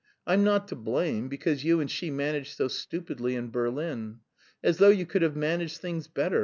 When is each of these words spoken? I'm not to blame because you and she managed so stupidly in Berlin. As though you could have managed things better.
I'm 0.25 0.43
not 0.43 0.67
to 0.69 0.75
blame 0.75 1.29
because 1.29 1.63
you 1.63 1.79
and 1.79 1.85
she 1.91 2.09
managed 2.09 2.57
so 2.57 2.67
stupidly 2.67 3.35
in 3.35 3.51
Berlin. 3.51 4.21
As 4.63 4.77
though 4.79 4.89
you 4.89 5.05
could 5.05 5.21
have 5.21 5.35
managed 5.35 5.77
things 5.79 6.07
better. 6.07 6.39